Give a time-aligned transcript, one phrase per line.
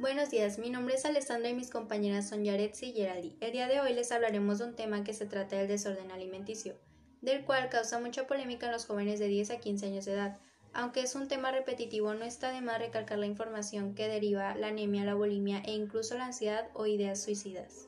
[0.00, 3.36] Buenos días, mi nombre es Alessandra y mis compañeras son Yaretsi y Geraldi.
[3.40, 6.74] El día de hoy les hablaremos de un tema que se trata del desorden alimenticio,
[7.20, 10.38] del cual causa mucha polémica en los jóvenes de 10 a 15 años de edad.
[10.72, 14.68] Aunque es un tema repetitivo, no está de más recalcar la información que deriva la
[14.68, 17.86] anemia, la bulimia e incluso la ansiedad o ideas suicidas.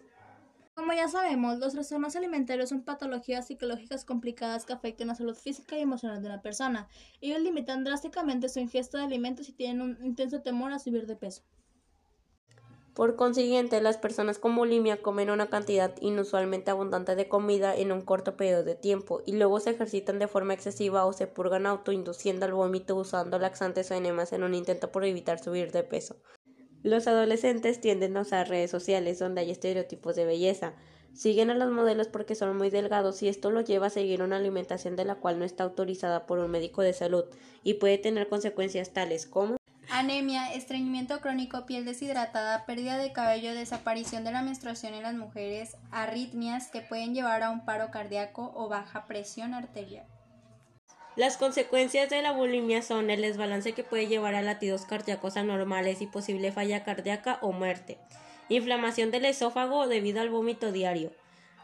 [0.75, 5.79] Como ya sabemos, los trastornos alimentarios son patologías psicológicas complicadas que afectan la salud física
[5.79, 6.89] y emocional de una persona.
[7.23, 11.17] Ellos limitan drásticamente su ingesta de alimentos y tienen un intenso temor a subir de
[11.17, 11.43] peso.
[12.95, 18.03] Por consiguiente, las personas con bulimia comen una cantidad inusualmente abundante de comida en un
[18.03, 22.45] corto periodo de tiempo y luego se ejercitan de forma excesiva o se purgan autoinduciendo
[22.45, 26.17] al vómito usando laxantes o enemas en un intento por evitar subir de peso.
[26.83, 30.75] Los adolescentes tienden a usar redes sociales donde hay estereotipos de belleza.
[31.15, 34.37] Siguen a los modelos porque son muy delgados y esto los lleva a seguir una
[34.37, 37.25] alimentación de la cual no está autorizada por un médico de salud
[37.63, 39.57] y puede tener consecuencias tales como
[39.95, 45.77] Anemia, estreñimiento crónico, piel deshidratada, pérdida de cabello, desaparición de la menstruación en las mujeres,
[45.91, 50.07] arritmias que pueden llevar a un paro cardíaco o baja presión arterial.
[51.15, 56.01] Las consecuencias de la bulimia son el desbalance que puede llevar a latidos cardíacos anormales
[56.01, 57.99] y posible falla cardíaca o muerte,
[58.49, 61.13] inflamación del esófago debido al vómito diario,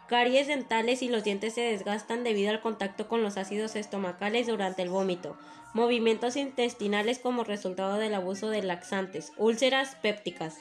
[0.09, 4.83] caries dentales y los dientes se desgastan debido al contacto con los ácidos estomacales durante
[4.83, 5.37] el vómito,
[5.75, 10.61] movimientos intestinales como resultado del abuso de laxantes, úlceras pépticas.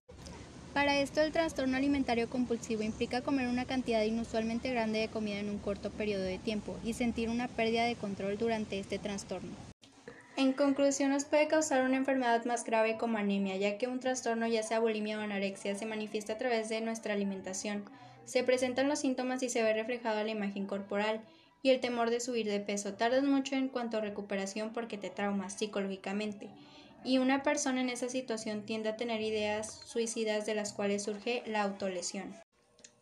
[0.74, 5.50] Para esto el trastorno alimentario compulsivo implica comer una cantidad inusualmente grande de comida en
[5.50, 9.56] un corto periodo de tiempo y sentir una pérdida de control durante este trastorno.
[10.36, 14.46] En conclusión, nos puede causar una enfermedad más grave como anemia, ya que un trastorno,
[14.46, 17.86] ya sea bulimia o anorexia, se manifiesta a través de nuestra alimentación.
[18.28, 21.22] Se presentan los síntomas y se ve reflejado la imagen corporal
[21.64, 22.94] y el temor de subir de peso.
[22.94, 26.50] Tardas mucho en cuanto a recuperación porque te traumas psicológicamente.
[27.06, 31.42] Y una persona en esa situación tiende a tener ideas suicidas de las cuales surge
[31.46, 32.36] la autolesión.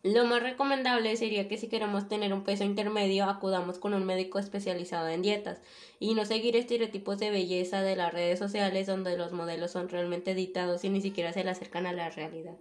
[0.04, 4.38] Lo más recomendable sería que si queremos tener un peso intermedio acudamos con un médico
[4.38, 5.60] especializado en dietas
[5.98, 10.30] y no seguir estereotipos de belleza de las redes sociales donde los modelos son realmente
[10.30, 12.54] editados y ni siquiera se le acercan a la realidad.